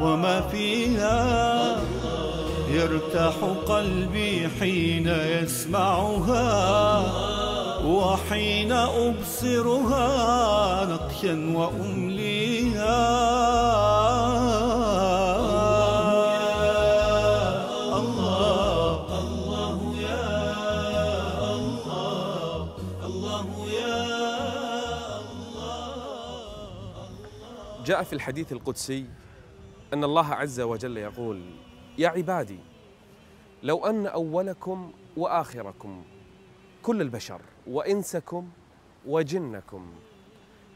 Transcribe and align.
وما 0.00 0.40
فيها. 0.40 1.76
يرتاح 2.70 3.34
قلبي 3.66 4.48
حين 4.60 5.08
يسمعها 5.08 6.46
وحين 7.84 8.72
أبصرها 8.72 10.08
نقشا 10.84 11.52
وأمليها. 11.56 13.06
جاء 27.86 28.02
في 28.02 28.12
الحديث 28.12 28.52
القدسي 28.52 29.04
أن 29.92 30.04
الله 30.04 30.34
عز 30.34 30.60
وجل 30.60 30.96
يقول 30.96 31.42
يا 31.98 32.08
عبادي 32.08 32.58
لو 33.62 33.86
أن 33.86 34.06
أولكم 34.06 34.92
وآخركم 35.16 36.04
كل 36.82 37.00
البشر 37.00 37.40
وإنسكم 37.66 38.50
وجنكم 39.06 39.92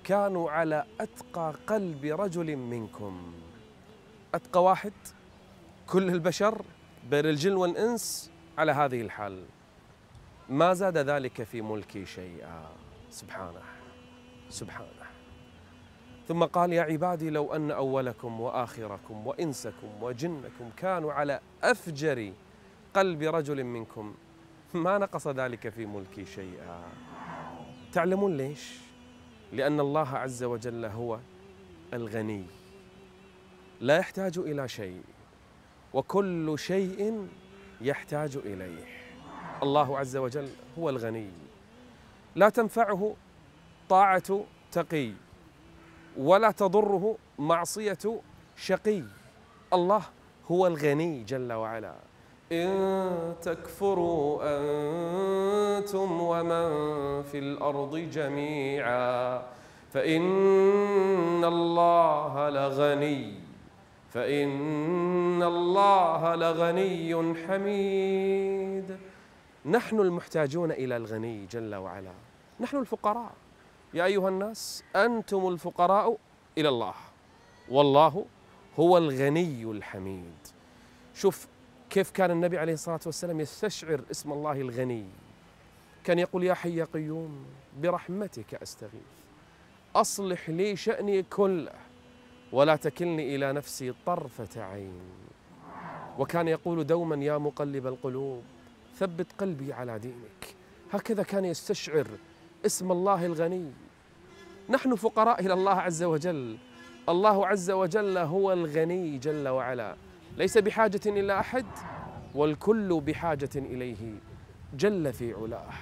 كانوا 0.05 0.50
على 0.50 0.84
أتقى 1.00 1.55
قلب 1.66 2.05
رجل 2.05 2.56
منكم. 2.56 3.33
أتقى 4.34 4.62
واحد 4.62 4.92
كل 5.86 6.08
البشر 6.08 6.62
بين 7.11 7.27
الجن 7.27 7.53
والإنس 7.53 8.31
على 8.58 8.72
هذه 8.72 9.00
الحال. 9.00 9.44
ما 10.48 10.75
زاد 10.75 10.98
ذلك 10.98 11.42
في 11.42 11.62
ملكي 11.62 12.06
شيئا. 12.06 12.69
سبحانه. 13.11 13.62
سبحانه. 14.48 15.19
ثم 16.28 16.44
قال 16.44 16.72
يا 16.72 16.82
عبادي 16.82 17.30
لو 17.30 17.54
أن 17.54 17.70
أولكم 17.70 18.40
وآخركم 18.40 19.26
وإنسكم 19.26 20.02
وجنكم 20.02 20.70
كانوا 20.76 21.12
على 21.12 21.40
أفجر 21.62 22.32
قلب 22.94 23.22
رجل 23.22 23.64
منكم 23.64 24.14
ما 24.74 24.98
نقص 24.98 25.28
ذلك 25.28 25.68
في 25.68 25.86
ملكي 25.86 26.24
شيئا. 26.24 26.82
تعلمون 27.92 28.36
ليش؟ 28.36 28.78
لأن 29.52 29.80
الله 29.80 30.08
عز 30.08 30.44
وجل 30.44 30.84
هو 30.84 31.18
الغني. 31.94 32.44
لا 33.80 33.96
يحتاج 33.96 34.38
إلى 34.38 34.68
شيء 34.68 35.02
وكل 35.92 36.58
شيء 36.58 37.28
يحتاج 37.80 38.37
إليه. 38.37 38.84
الله 39.62 39.98
عز 39.98 40.16
وجل 40.16 40.48
هو 40.78 40.91
الغني. 40.91 41.31
لا 42.37 42.48
تنفعه 42.48 43.16
طاعة 43.88 44.44
تقي. 44.72 45.12
ولا 46.19 46.50
تضره 46.50 47.16
معصية 47.38 48.21
شقي. 48.56 49.03
الله 49.72 50.03
هو 50.50 50.66
الغني 50.66 51.25
جل 51.25 51.53
وعلا. 51.53 51.94
إن 52.53 53.34
تكفروا 53.43 54.41
أنتم 54.43 56.20
ومن 56.20 56.69
في 57.22 57.38
الأرض 57.38 57.97
جميعا 57.97 59.43
فإن 59.93 61.44
الله 61.44 62.50
لغني 62.50 63.34
فإن 64.10 65.43
الله 65.43 66.34
لغني 66.34 67.34
حميد. 67.47 68.99
نحن 69.66 70.00
المحتاجون 70.00 70.72
إلى 70.72 70.97
الغني 70.97 71.47
جل 71.47 71.75
وعلا. 71.75 72.12
نحن 72.60 72.76
الفقراء. 72.76 73.32
يا 73.94 74.04
أيها 74.04 74.28
الناس 74.28 74.84
أنتم 74.96 75.48
الفقراء 75.48 76.16
إلى 76.58 76.68
الله. 76.68 76.94
والله 77.68 78.26
هو 78.78 78.98
الغني 78.98 79.64
الحميد. 79.64 80.38
شوف 81.14 81.46
كيف 81.90 82.10
كان 82.10 82.30
النبي 82.30 82.58
عليه 82.58 82.72
الصلاة 82.72 83.00
والسلام 83.06 83.40
يستشعر 83.40 84.00
اسم 84.10 84.32
الله 84.32 84.60
الغني. 84.60 85.06
كان 86.04 86.18
يقول 86.18 86.44
يا 86.44 86.54
حي 86.54 86.76
يا 86.76 86.84
قيوم 86.84 87.46
برحمتك 87.82 88.54
أستغيث. 88.54 88.92
أصلح 89.96 90.50
لي 90.50 90.76
شأني 90.76 91.22
كله 91.22 91.72
ولا 92.52 92.76
تكلني 92.76 93.36
إلى 93.36 93.52
نفسي 93.52 93.94
طرفة 94.06 94.62
عين. 94.62 95.00
وكان 96.18 96.48
يقول 96.48 96.86
دوما 96.86 97.24
يا 97.24 97.38
مقلب 97.38 97.86
القلوب 97.86 98.42
ثبت 98.96 99.26
قلبي 99.38 99.72
على 99.72 99.98
دينك. 99.98 100.54
هكذا 100.92 101.22
كان 101.22 101.44
يستشعر 101.44 102.06
اسم 102.66 102.93
الله 102.93 103.26
الغني. 103.26 103.72
نحن 104.69 104.94
فقراء 104.94 105.41
إلى 105.41 105.53
الله 105.53 105.75
عز 105.81 106.03
وجل. 106.03 106.59
الله 107.09 107.47
عز 107.47 107.71
وجل 107.71 108.19
هو 108.19 108.53
الغني 108.53 109.19
جل 109.19 109.48
وعلا. 109.48 109.97
ليس 110.37 110.59
بحاجة 110.59 111.00
إلى 111.06 111.41
أحد 111.41 111.66
والكل 112.34 113.00
بحاجة 113.00 113.50
إليه 113.56 114.15
جل 114.75 115.12
في 115.12 115.34
علاه. 115.34 115.72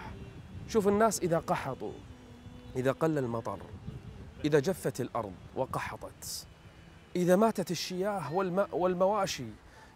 شوف 0.69 0.89
الناس 0.89 1.21
إذا 1.21 1.39
قحطوا 1.39 1.93
إذا 2.77 2.93
قل 2.93 3.19
المطر 3.19 3.59
إذا 4.45 4.59
جفت 4.59 5.01
الأرض 5.01 5.33
وقحطت 5.57 6.47
إذا 7.17 7.37
ماتت 7.37 7.71
الشياه 7.71 8.35
والماء 8.35 8.77
والمواشي 8.77 9.47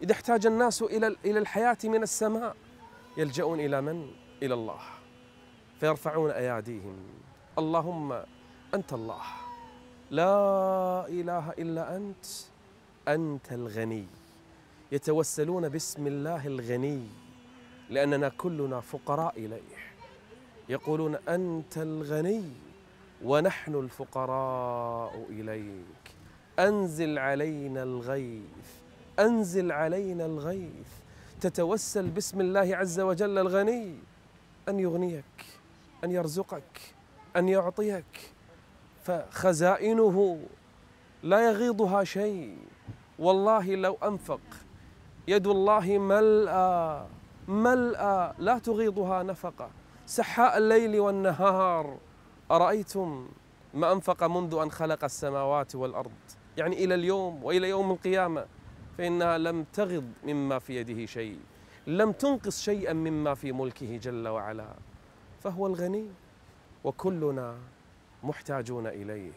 إذا 0.03 0.13
احتاج 0.13 0.47
الناس 0.47 0.83
إلى 0.83 1.17
إلى 1.25 1.39
الحياة 1.39 1.79
من 1.85 2.03
السماء 2.03 2.57
يلجؤون 3.17 3.61
إلى 3.61 3.81
من؟ 3.81 4.11
إلى 4.43 4.55
الله. 4.55 4.81
فيرفعون 5.83 6.31
أياديهم. 6.31 6.97
اللهم 7.59 8.13
أنت 8.75 8.93
الله. 8.93 9.23
لا 10.11 11.07
إله 11.09 11.51
إلا 11.59 11.97
أنت. 11.97 12.27
أنت 13.09 13.53
الغني. 13.53 14.07
يتوسلون 14.93 15.69
باسم 15.69 16.07
الله 16.07 16.47
الغني. 16.47 17.03
لأننا 17.91 18.29
كلنا 18.29 18.81
فقراء 18.81 19.39
إليه. 19.39 19.79
يقولون 20.69 21.15
أنت 21.15 21.79
الغني 21.79 22.45
ونحن 23.25 23.75
الفقراء 23.75 25.27
إليك. 25.31 26.15
أنزل 26.59 27.19
علينا 27.19 27.83
الغيث. 27.83 28.69
أنزل 29.19 29.73
علينا 29.73 30.27
الغيث. 30.27 30.91
تتوسل 31.41 32.09
باسم 32.09 32.41
الله 32.41 32.77
عز 32.77 33.01
وجل 33.01 33.39
الغني. 33.39 33.95
أن 34.69 34.81
يغنيك. 34.81 35.52
أن 36.05 36.11
يرزقك 36.11 36.95
أن 37.37 37.49
يعطيك. 37.49 38.33
فخزائنه 39.03 40.41
لا 41.23 41.51
يغيضها 41.51 42.05
شيء. 42.05 42.59
والله 43.19 43.75
لو 43.75 43.99
أنفق 44.03 44.41
يد 45.29 45.47
الله 45.47 45.99
ملأى 45.99 47.07
ملأى 47.49 48.33
لا 48.39 48.59
تغيضها 48.59 49.23
نفقة. 49.23 49.71
سحاء 50.07 50.59
الليل 50.59 51.01
والنهار 51.01 51.99
أرأيتم 52.51 53.29
ما 53.75 53.93
أنفق 53.93 54.25
منذ 54.25 54.55
أن 54.55 54.71
خلق 54.71 55.05
السماوات 55.05 55.75
والأرض؟ 55.75 56.13
يعني 56.57 56.85
إلى 56.85 56.95
اليوم 56.95 57.45
وإلى 57.45 57.69
يوم 57.69 57.91
القيامة 57.91 58.47
فإنها 58.99 59.39
لم 59.39 59.65
تغض 59.73 60.13
مما 60.25 60.59
في 60.59 60.77
يده 60.77 61.07
شيء 61.07 61.39
لم 61.87 62.13
تنقص 62.13 62.63
شيئا 62.63 62.93
مما 62.93 63.35
في 63.35 63.53
ملكه 63.53 63.97
جل 63.97 64.29
وعلا. 64.29 64.75
فهو 65.45 65.67
الغني. 65.67 66.07
وكلنا 66.85 67.57
محتاجون 68.23 68.87
إليه. 68.87 69.33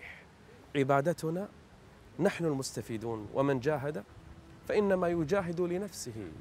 عبادتنا 0.75 1.47
نحن 2.19 2.45
المستفيدون. 2.45 3.27
ومن 3.33 3.59
جاهد 3.59 4.03
فإنما 4.67 5.07
يجاهد 5.07 5.61
لنفسه. 5.61 6.31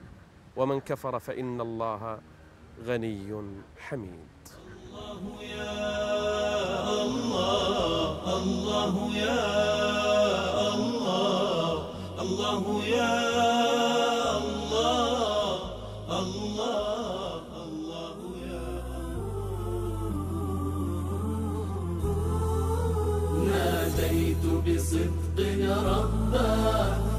ومن 0.56 0.81
كفر 0.81 1.19
فإن 1.19 1.61
الله 1.61 2.19
غني 2.84 3.44
حميد. 3.78 4.28
الله 4.87 5.43
يا 5.43 5.82
الله 7.02 8.37
الله 8.37 9.16
يا 9.16 9.44
الله 10.75 11.70
الله 12.22 12.84
يا 12.84 13.53
بصدق 24.66 25.60
ربا 25.92 26.54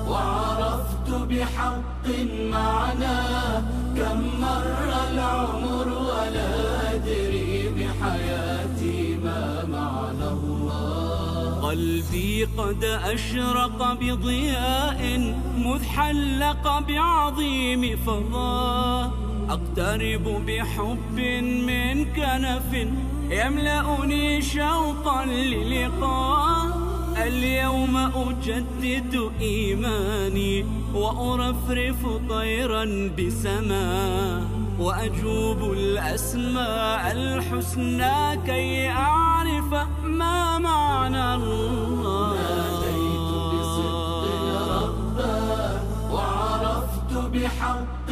وعرفت 0.09 1.09
بحق 1.29 2.05
معناه 2.51 3.63
كم 3.97 4.19
مر 4.41 4.89
العمر 5.11 5.87
ولا 6.09 6.49
أدري 6.95 7.69
بحياتي 7.75 9.17
ما 9.23 9.65
معنى 9.65 10.27
الله. 10.37 11.61
قلبي 11.69 12.45
قد 12.57 12.83
أشرق 12.83 13.93
بضياء 13.93 15.01
مذ 15.57 15.83
حلق 15.83 16.79
بعظيم 16.79 17.97
فضاه 18.05 19.11
أقترب 19.49 20.25
بحب 20.47 21.17
من 21.67 22.05
كنف 22.05 22.69
يملأني 23.29 24.41
شوقا 24.41 25.25
للقاه 25.25 26.54
اليوم 27.27 27.97
أجدد 27.97 29.31
إيماني 29.41 30.65
وأرفرف 30.93 32.07
طيرا 32.29 33.11
بسماه 33.17 34.41
وأجوب 34.79 35.71
الأسماء 35.71 37.11
الحسنى 37.11 38.41
كي 38.45 38.89
أعرف 38.89 39.73
ما 40.03 40.59
معنى 40.59 41.35
الله. 41.35 42.33
ناديت 42.33 43.31
بصدق 43.51 44.25
رباه 44.83 45.79
وعرفت 46.13 47.11
بحق 47.33 48.09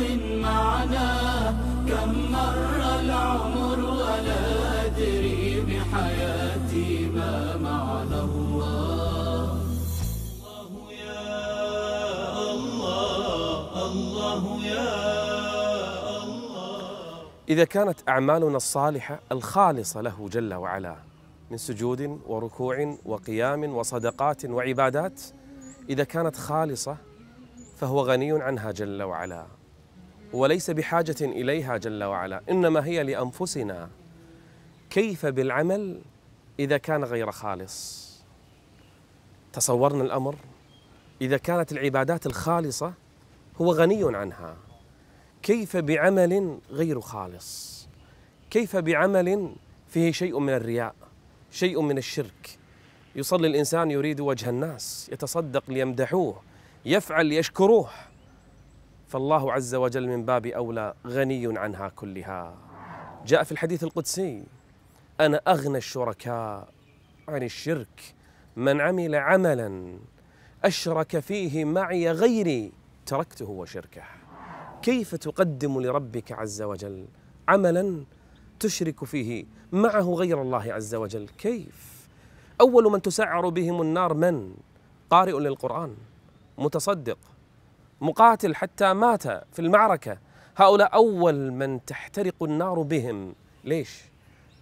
إذا 17.53 17.63
كانت 17.63 18.09
أعمالنا 18.09 18.57
الصالحة 18.57 19.19
الخالصة 19.31 20.01
له 20.01 20.29
جل 20.31 20.53
وعلا 20.53 20.95
من 21.51 21.57
سجود 21.57 22.19
وركوع 22.27 22.97
وقيام 23.05 23.63
وصدقات 23.75 24.45
وعبادات 24.45 25.21
إذا 25.89 26.03
كانت 26.03 26.35
خالصة 26.35 26.97
فهو 27.77 28.01
غني 28.01 28.31
عنها 28.31 28.71
جل 28.71 29.03
وعلا 29.03 29.45
وليس 30.33 30.69
بحاجة 30.69 31.15
إليها 31.21 31.77
جل 31.77 32.03
وعلا 32.03 32.41
إنما 32.49 32.85
هي 32.85 33.03
لأنفسنا. 33.03 33.89
كيف 34.89 35.25
بالعمل 35.25 36.01
إذا 36.59 36.77
كان 36.77 37.03
غير 37.03 37.31
خالص؟ 37.31 38.09
تصورنا 39.53 40.03
الأمر 40.03 40.35
إذا 41.21 41.37
كانت 41.37 41.71
العبادات 41.71 42.25
الخالصة 42.25 42.93
هو 43.61 43.71
غني 43.71 44.17
عنها. 44.17 44.55
كيف 45.43 45.77
بعمل 45.77 46.59
غير 46.71 47.01
خالص؟ 47.01 47.87
كيف 48.49 48.75
بعمل 48.75 49.55
فيه 49.87 50.11
شيء 50.11 50.39
من 50.39 50.53
الرياء 50.53 50.95
شيء 51.51 51.81
من 51.81 51.97
الشرك؟ 51.97 52.57
يصلي 53.15 53.47
الإنسان 53.47 53.91
يريد 53.91 54.19
وجه 54.19 54.49
الناس 54.49 55.09
يتصدق 55.13 55.63
ليمدحوه 55.67 56.41
يفعل 56.85 57.25
ليشكروه. 57.25 57.89
فالله 59.07 59.53
عز 59.53 59.75
وجل 59.75 60.07
من 60.07 60.25
باب 60.25 60.45
أولى 60.45 60.93
غني 61.07 61.59
عنها 61.59 61.89
كلها. 61.89 62.55
جاء 63.25 63.43
في 63.43 63.51
الحديث 63.51 63.83
القدسي 63.83 64.43
أنا 65.19 65.41
أغنى 65.47 65.77
الشركاء 65.77 66.67
عن 67.27 67.43
الشرك 67.43 68.13
من 68.55 68.81
عمل 68.81 69.15
عملا 69.15 69.97
أشرك 70.63 71.19
فيه 71.19 71.65
معي 71.65 72.11
غيري 72.11 72.71
تركته 73.05 73.49
وشركه. 73.49 74.22
كيف 74.83 75.15
تقدم 75.15 75.81
لربك 75.81 76.31
عز 76.31 76.61
وجل؟ 76.61 77.05
عملا 77.47 78.03
تشرك 78.59 79.05
فيه 79.05 79.45
معه 79.71 80.13
غير 80.13 80.41
الله 80.41 80.73
عز 80.73 80.95
وجل. 80.95 81.27
كيف؟ 81.27 82.07
أول 82.61 82.91
من 82.91 83.01
تسعر 83.01 83.49
بهم 83.49 83.81
النار 83.81 84.13
من؟ 84.13 84.53
قارئ 85.09 85.39
للقرآن 85.39 85.95
متصدق 86.57 87.17
مقاتل 88.01 88.55
حتى 88.55 88.93
مات 88.93 89.23
في 89.27 89.59
المعركة. 89.59 90.17
هؤلاء 90.57 90.93
أول 90.93 91.51
من 91.51 91.85
تحترق 91.85 92.43
النار 92.43 92.81
بهم. 92.81 93.35
ليش؟ 93.63 94.01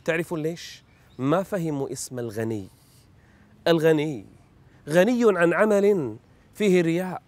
تعرفون 0.05 0.43
ليش؟ 0.43 0.83
ما 1.19 1.43
فهموا 1.43 1.91
اسم 1.91 2.19
الغني. 2.19 2.67
الغني 3.67 4.25
غني 4.89 5.23
عن 5.25 5.53
عمل 5.53 6.17
فيه 6.53 6.81
رياء. 6.81 7.21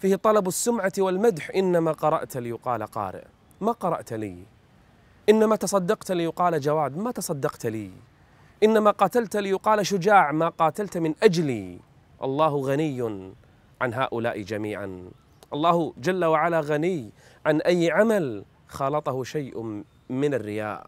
فيه 0.00 0.16
طلب 0.16 0.48
السمعة 0.48 0.92
والمدح 0.98 1.50
إنما 1.56 1.92
قرأت 1.92 2.36
ليقال 2.36 2.82
قارئ. 2.82 3.24
ما 3.60 3.72
قرأت 3.72 4.12
لي. 4.12 4.44
إنما 5.28 5.56
تصدقت 5.56 6.12
ليقال 6.12 6.60
جواد 6.60 6.96
ما 6.96 7.10
تصدقت 7.10 7.66
لي. 7.66 7.90
إنما 8.62 8.90
قاتلت 8.90 9.36
ليقال 9.36 9.86
شجاع 9.86 10.32
ما 10.32 10.48
قاتلت 10.48 10.98
من 10.98 11.14
أجلي. 11.22 11.80
الله 12.22 12.56
غني 12.56 13.02
عن 13.80 13.94
هؤلاء 13.94 14.42
جميعا. 14.42 15.10
الله 15.52 15.94
جل 15.98 16.24
وعلا 16.24 16.60
غني 16.60 17.12
عن 17.46 17.60
أي 17.60 17.90
عمل 17.90 18.44
خالطه 18.68 19.24
شيء 19.24 19.84
من 20.10 20.34
الرياء. 20.34 20.86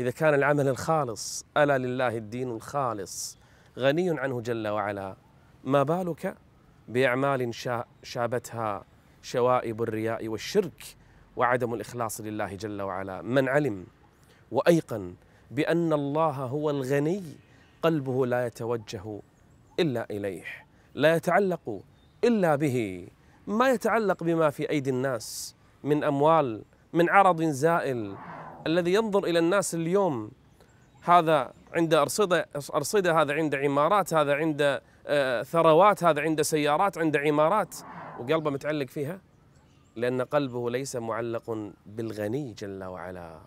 إذا 0.00 0.10
كان 0.10 0.34
العمل 0.34 0.68
الخالص 0.68 1.46
ألا 1.56 1.78
لله 1.78 2.16
الدين 2.16 2.50
الخالص. 2.50 3.38
غني 3.78 4.20
عنه 4.20 4.40
جل 4.40 4.68
وعلا. 4.68 5.16
ما 5.64 5.82
بالك؟ 5.82 6.36
بأعمال 6.88 7.54
شا- 7.54 7.84
شابتها 8.02 8.84
شوائب 9.22 9.82
الرياء 9.82 10.28
والشرك 10.28 10.84
وعدم 11.36 11.74
الإخلاص 11.74 12.20
لله 12.20 12.54
جل 12.54 12.82
وعلا. 12.82 13.22
من 13.22 13.48
علم 13.48 13.86
وأيقن 14.52 15.14
بأن 15.50 15.92
الله 15.92 16.30
هو 16.30 16.70
الغني 16.70 17.22
قلبه 17.82 18.26
لا 18.26 18.46
يتوجه 18.46 19.20
إلا 19.80 20.06
إليه 20.10 20.44
لا 20.94 21.14
يتعلق 21.16 21.80
إلا 22.24 22.56
به 22.56 23.08
ما 23.46 23.70
يتعلق 23.70 24.22
بما 24.22 24.50
في 24.50 24.70
أيدي 24.70 24.90
الناس 24.90 25.54
من 25.84 26.04
أموال 26.04 26.62
من 26.92 27.10
عرض 27.10 27.42
زائل 27.42 28.16
الذي 28.66 28.94
ينظر 28.94 29.24
إلى 29.24 29.38
الناس 29.38 29.74
اليوم. 29.74 30.30
هذا 31.02 31.52
عند 31.74 31.94
أرصدة 31.94 32.48
أرصدة 32.74 33.22
هذا 33.22 33.32
عند 33.34 33.54
عمارات 33.54 34.14
هذا 34.14 34.34
عند 34.34 34.80
آه، 35.06 35.42
ثروات 35.42 36.04
هذا 36.04 36.20
عند 36.20 36.42
سيارات 36.42 36.98
عند 36.98 37.16
عمارات. 37.16 37.76
وقلبه 38.18 38.50
متعلق 38.50 38.86
فيها؟ 38.86 39.20
لأن 39.96 40.22
قلبه 40.22 40.70
ليس 40.70 40.96
معلق 40.96 41.70
بالغني 41.86 42.52
جل 42.52 42.84
وعلا. 42.84 43.38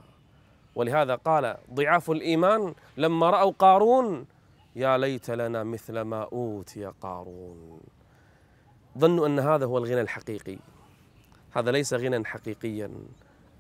ولهذا 0.75 1.15
قال 1.15 1.57
ضعاف 1.73 2.11
الإيمان 2.11 2.73
لما 2.97 3.29
رأوا 3.29 3.51
قارون 3.59 4.25
يا 4.75 4.97
ليت 4.97 5.31
لنا 5.31 5.63
مثل 5.63 6.01
ما 6.01 6.27
أوتي 6.33 6.85
قارون. 6.85 7.79
ظنوا 8.97 9.27
أن 9.27 9.39
هذا 9.39 9.65
هو 9.65 9.77
الغنى 9.77 10.01
الحقيقي. 10.01 10.57
هذا 11.51 11.71
ليس 11.71 11.93
غنى 11.93 12.25
حقيقيا. 12.25 12.91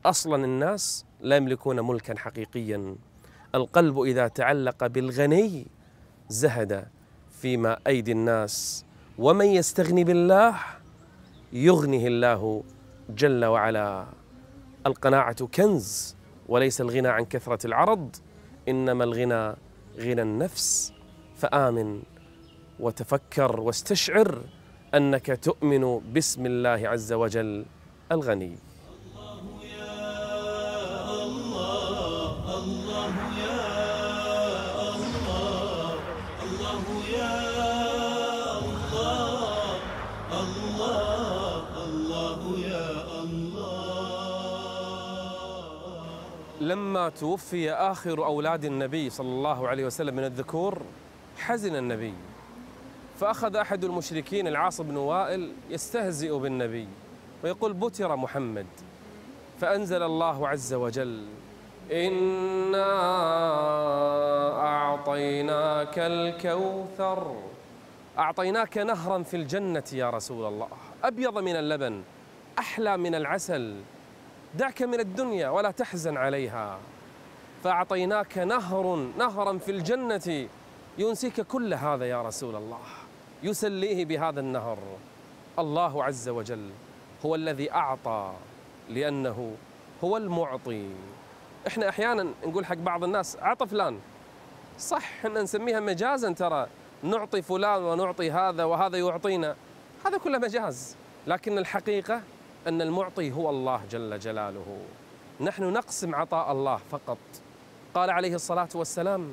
أصلا 0.05 0.45
الناس 0.45 1.05
لا 1.21 1.35
يملكون 1.37 1.79
ملكا 1.79 2.17
حقيقيا. 2.17 2.95
القلب 3.55 4.01
إذا 4.01 4.27
تعلق 4.27 4.87
بالغني 4.87 5.67
زهد 6.29 6.87
فيما 7.31 7.77
أيدي 7.87 8.11
الناس. 8.11 8.85
ومن 9.17 9.45
يستغني 9.45 10.03
بالله 10.03 10.55
يغنه 11.53 12.07
الله 12.07 12.63
جل 13.09 13.45
وعلا. 13.45 14.05
القناعة 14.87 15.47
كنز 15.47 16.15
وليس 16.47 16.81
الغنى 16.81 17.07
عن 17.07 17.25
كثرة 17.25 17.67
العرض 17.67 18.15
إنما 18.69 19.03
الغنى 19.03 19.55
غنى 19.99 20.21
النفس. 20.21 20.93
فآمن 21.35 22.01
وتفكر 22.79 23.59
واستشعر 23.61 24.41
أنك 24.95 25.39
تؤمن 25.43 25.99
باسم 26.13 26.45
الله 26.45 26.89
عز 26.89 27.13
وجل 27.13 27.65
الغني. 28.11 28.55
لما 46.71 47.09
توفي 47.09 47.71
آخر 47.71 48.25
أولاد 48.25 48.65
النبي 48.65 49.09
صلى 49.09 49.27
الله 49.29 49.67
عليه 49.67 49.85
وسلم 49.85 50.15
من 50.15 50.23
الذكور 50.23 50.81
حزن 51.37 51.75
النبي. 51.75 52.13
فأخذ 53.19 53.55
أحد 53.55 53.83
المشركين 53.83 54.47
العاص 54.47 54.81
بن 54.81 54.97
وائل 54.97 55.51
يستهزئ 55.69 56.37
بالنبي 56.37 56.87
ويقول 57.43 57.73
بتر 57.73 58.15
محمد 58.15 58.65
فأنزل 59.61 60.03
الله 60.03 60.47
عز 60.47 60.73
وجل 60.73 61.25
إنا 61.91 62.91
أعطيناك 64.59 65.99
الكوثر 65.99 67.35
أعطيناك 68.19 68.77
نهرا 68.77 69.23
في 69.23 69.37
الجنة 69.37 69.83
يا 69.93 70.09
رسول 70.09 70.45
الله 70.47 70.67
أبيض 71.03 71.37
من 71.37 71.55
اللبن 71.55 72.01
أحلى 72.59 72.97
من 72.97 73.15
العسل 73.15 73.75
دعك 74.55 74.81
من 74.81 74.99
الدنيا 74.99 75.49
ولا 75.49 75.71
تحزن 75.71 76.17
عليها. 76.17 76.79
فأعطيناك 77.63 78.37
نهر 78.37 78.95
نهرا 79.17 79.57
في 79.57 79.71
الجنة. 79.71 80.47
ينسيك 80.97 81.41
كل 81.41 81.73
هذا 81.73 82.05
يا 82.05 82.21
رسول 82.21 82.55
الله. 82.55 82.79
يسليه 83.43 84.05
بهذا 84.05 84.39
النهر. 84.39 84.77
الله 85.59 86.03
عز 86.03 86.29
وجل 86.29 86.69
هو 87.25 87.35
الذي 87.35 87.71
أعطى 87.71 88.33
لأنه 88.89 89.55
هو 90.03 90.17
المعطي. 90.17 90.89
إحنا 91.67 91.89
أحيانا 91.89 92.27
نقول 92.45 92.65
حق 92.65 92.75
بعض 92.75 93.03
الناس 93.03 93.37
اعط 93.37 93.63
فلان. 93.63 93.99
صح 94.79 95.11
إحنا 95.19 95.41
نسميها 95.41 95.79
مجازا 95.79 96.33
ترى. 96.33 96.67
نعطي 97.03 97.41
فلان 97.41 97.83
ونعطي 97.83 98.31
هذا 98.31 98.63
وهذا 98.63 98.97
يعطينا. 98.97 99.55
هذا 100.05 100.17
كله 100.17 100.37
مجاز. 100.37 100.95
لكن 101.27 101.57
الحقيقة 101.57 102.21
أن 102.67 102.81
المعطي 102.81 103.31
هو 103.31 103.49
الله 103.49 103.81
جل 103.91 104.19
جلاله. 104.19 104.77
نحن 105.41 105.63
نقسم 105.63 106.15
عطاء 106.15 106.51
الله 106.51 106.79
فقط. 106.91 107.17
قال 107.93 108.09
عليه 108.09 108.35
الصلاة 108.35 108.69
والسلام 108.75 109.29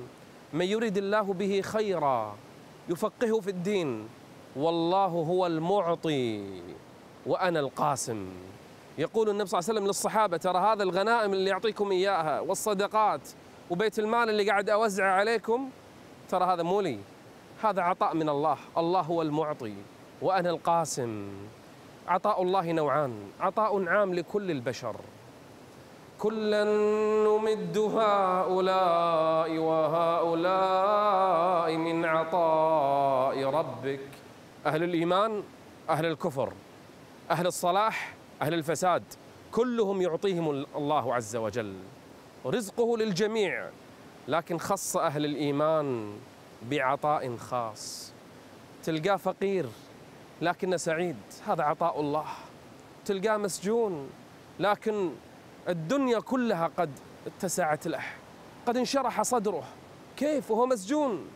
من 0.53 0.67
يريد 0.67 0.97
الله 0.97 1.21
به 1.21 1.61
خيرا 1.61 2.37
يفقهه 2.89 3.41
في 3.41 3.51
الدين 3.51 4.09
والله 4.57 5.07
هو 5.07 5.47
المعطي 5.47 6.45
وأنا 7.27 7.61
القاسم. 7.61 8.29
يقول 8.99 9.31
النبي 9.31 9.47
صلى 9.47 9.59
الله 9.59 9.69
عليه 9.69 9.79
وسلم 9.79 9.87
للصحابة 9.87 10.37
ترى 10.37 10.59
هذا 10.59 10.83
الغنائم 10.83 11.33
اللي 11.33 11.51
يعطيكم 11.51 11.91
إياها 11.91 12.41
والصدقات 12.41 13.21
وبيت 13.71 13.99
المال 13.99 14.31
اللي 14.31 14.51
قاعد 14.51 14.71
أوزع 14.71 15.05
عليكم؟ 15.05 15.71
ترى 16.29 16.45
هذا 16.45 16.63
مو 16.63 16.81
لي. 16.81 16.99
هذا 17.63 17.83
عطاء 17.83 18.15
من 18.15 18.29
الله. 18.29 18.57
الله 18.79 19.01
هو 19.01 19.23
المعطي 19.23 19.75
وأنا 20.23 20.51
القاسم. 20.51 21.29
عطاء 22.09 22.43
الله 22.43 22.73
نوعان. 22.73 23.31
عطاء 23.41 23.89
عام 23.89 24.15
لكل 24.15 24.51
البشر. 24.51 24.97
كلا 26.19 26.65
نمد 27.25 27.79
هؤلاء 27.79 29.59
وهؤلاء 29.59 30.97
من 31.77 32.05
عطاء 32.05 33.45
ربك. 33.45 34.01
أهل 34.67 34.83
الإيمان 34.83 35.43
أهل 35.91 36.07
الكفر. 36.07 36.53
أهل 37.31 37.47
الصلاح 37.47 38.15
أهل 38.43 38.55
الفساد. 38.55 39.03
كلهم 39.53 40.03
يعطيهم 40.03 40.65
الله 40.77 41.15
عز 41.15 41.37
وجل. 41.37 41.75
رزقه 42.47 42.99
للجميع. 42.99 43.69
لكن 44.29 44.59
خص 44.59 44.97
أهل 44.97 45.25
الإيمان 45.25 46.13
بعطاء 46.71 47.37
خاص. 47.37 48.13
تلقاه 48.85 49.17
فقير. 49.17 49.67
لكنه 50.43 50.77
سعيد 50.77 51.17
هذا 51.47 51.63
عطاء 51.63 52.01
الله. 52.01 52.27
تلقاه 53.05 53.37
مسجون 53.37 54.11
لكن 54.61 55.11
الدنيا 55.69 56.21
كلها 56.21 56.71
قد 56.79 56.91
اتسعت 57.27 57.87
له. 57.87 58.03
قد 58.67 58.77
انشرح 58.77 59.23
صدره. 59.23 59.65
كيف؟ 60.17 60.51
وهو 60.51 60.67
مسجون. 60.67 61.29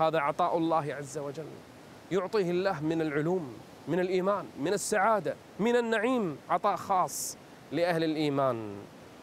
هذا 0.00 0.18
عطاء 0.18 0.58
الله 0.58 0.94
عز 0.94 1.18
وجل. 1.18 1.46
يعطيه 2.12 2.50
الله 2.50 2.80
من 2.80 3.00
العلوم 3.00 3.54
من 3.88 4.00
الإيمان 4.00 4.46
من 4.60 4.72
السعادة 4.72 5.36
من 5.60 5.76
النعيم. 5.76 6.38
عطاء 6.50 6.76
خاص 6.76 7.36
لأهل 7.72 8.04
الإيمان. 8.04 8.76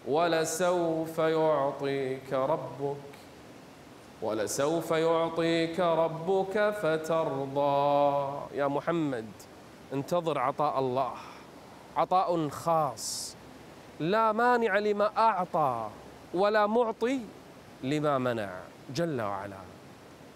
ولسوف 0.07 1.17
يعطيك 1.17 2.33
ربك 2.33 2.97
ولسوف 4.21 4.91
يعطيك 4.91 5.79
ربك 5.79 6.69
فترضى. 6.69 8.39
يا 8.53 8.67
محمد 8.67 9.27
انتظر 9.93 10.39
عطاء 10.39 10.79
الله. 10.79 11.13
عطاء 11.97 12.49
خاص. 12.49 13.35
لا 13.99 14.31
مانع 14.31 14.77
لما 14.77 15.11
أعطى 15.17 15.89
ولا 16.33 16.67
معطي 16.67 17.19
لما 17.83 18.17
منع. 18.17 18.49
جل 18.93 19.21
وعلا. 19.21 19.57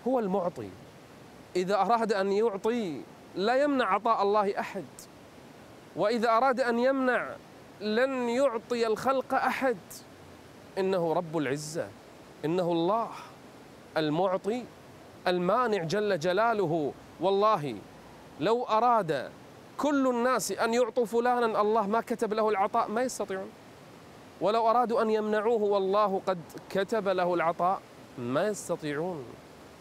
هو 0.08 0.20
المعطي. 0.20 0.70
إذا 1.56 1.76
أراد 1.76 2.14
أن 2.14 2.32
يعطي 2.32 3.02
لا 3.36 3.64
يمنع 3.64 3.94
عطاء 3.94 4.24
الله 4.24 4.60
أحد. 4.60 4.86
وإذا 5.96 6.30
أراد 6.30 6.60
أن 6.60 6.80
يمنع 6.80 7.36
لن 7.82 8.30
يعطي 8.30 8.88
الخلق 8.88 9.34
أحد. 9.34 9.78
إنه 10.78 11.14
رب 11.14 11.38
العزة. 11.38 11.88
إنه 12.46 12.72
الله. 12.72 13.10
المعطي 13.98 14.64
المانع 15.28 15.84
جل 15.84 16.20
جلاله. 16.20 16.94
والله 17.22 17.76
لو 18.40 18.64
أراد 18.64 19.30
كل 19.78 20.08
الناس 20.08 20.52
أن 20.52 20.74
يعطوا 20.74 21.06
فلانا 21.06 21.62
الله 21.62 21.88
ما 21.88 22.02
كتب 22.02 22.34
له 22.34 22.50
العطاء 22.50 22.90
ما 22.90 23.02
يستطيعون. 23.02 23.50
ولو 24.42 24.70
أرادوا 24.70 25.02
أن 25.02 25.10
يمنعوه 25.10 25.64
والله 25.64 26.22
قد 26.28 26.40
كتب 26.70 27.08
له 27.08 27.34
العطاء 27.34 27.82
ما 28.18 28.48
يستطيعون. 28.48 29.24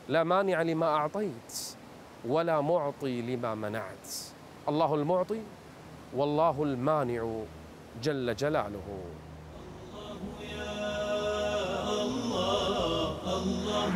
لا 0.09 0.25
مانع 0.25 0.63
لما 0.63 0.87
أعطيت 0.87 1.77
ولا 2.29 2.61
معطي 2.61 3.23
لما 3.23 3.55
منعت. 3.55 4.09
الله 4.69 4.95
المعطي 4.95 5.41
والله 6.15 6.63
المانع 6.63 7.43
جل 8.03 8.37
جلاله. 8.37 8.89
الله 9.93 10.19
يا 10.41 11.02
الله 13.43 13.93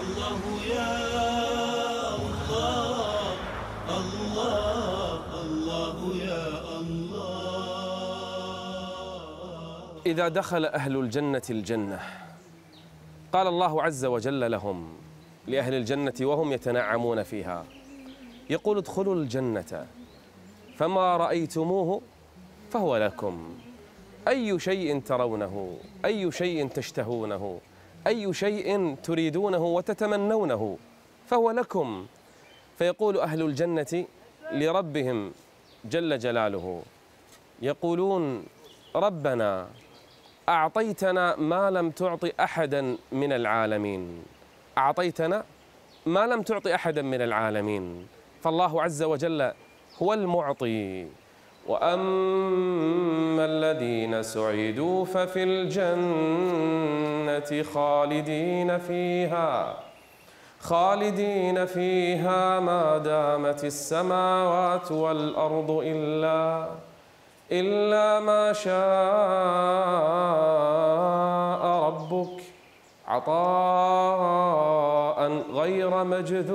الله 0.00 0.38
يا 0.66 0.92
الله. 2.16 3.36
الله 3.98 5.22
الله 5.42 5.96
يا 6.16 6.46
الله. 6.80 7.20
إذا 10.06 10.28
دخل 10.28 10.64
أهل 10.64 10.96
الجنة 10.96 11.42
الجنة 11.50 12.00
قال 13.32 13.46
الله 13.46 13.82
عز 13.82 14.04
وجل 14.04 14.50
لهم 14.50 14.92
لأهل 15.46 15.74
الجنة 15.74 16.14
وهم 16.20 16.52
يتنعمون 16.52 17.22
فيها. 17.22 17.64
يقول 18.50 18.78
ادخلوا 18.78 19.14
الجنة 19.14 19.86
فما 20.76 21.16
رأيتموه 21.16 22.02
فهو 22.70 22.96
لكم. 22.96 23.54
أي 24.28 24.58
شيء 24.58 25.00
ترونه 25.00 25.78
أي 26.04 26.32
شيء 26.32 26.68
تشتهونه 26.68 27.60
أي 28.06 28.34
شيء 28.34 28.96
تريدونه 29.02 29.64
وتتمنونه 29.64 30.78
فهو 31.26 31.50
لكم. 31.50 32.06
فيقول 32.78 33.18
أهل 33.18 33.42
الجنة 33.42 34.04
لربهم 34.52 35.32
جل 35.84 36.18
جلاله 36.18 36.82
يقولون 37.62 38.44
ربنا 38.96 39.68
أعطيتنا 40.48 41.36
ما 41.36 41.70
لم 41.70 41.90
تعطي 41.90 42.32
أحدا 42.40 42.96
من 43.12 43.32
العالمين. 43.32 44.22
أعطيتنا 44.78 45.44
ما 46.06 46.26
لم 46.26 46.42
تعطي 46.42 46.74
أحدا 46.74 47.02
من 47.02 47.22
العالمين. 47.22 48.06
فالله 48.42 48.82
عز 48.82 49.02
وجل 49.02 49.52
هو 50.02 50.14
المعطي. 50.14 51.06
وأما 51.70 53.44
الذين 53.44 54.22
سعدوا 54.22 55.04
ففي 55.04 55.42
الجنة 55.42 56.70
خالدين 57.62 58.78
فيها 58.78 59.76
خالدين 60.60 61.66
فيها 61.66 62.60
ما 62.60 62.98
دامت 62.98 63.64
السماوات 63.64 64.92
والأرض 64.92 65.70
إلا 65.84 66.66
إلا 67.52 68.20
ما 68.20 68.52
شاء 68.52 68.80
ربك 71.86 72.42
عطاء 73.08 74.48
غير 75.52 76.04
مجذوذ. 76.04 76.50